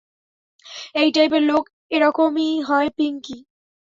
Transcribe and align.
এই 0.95 1.09
টাইপের 1.11 1.43
লোক 1.43 1.63
এরকমই 1.91 2.51
হয় 2.61 2.89
পিঙ্কি। 2.97 3.37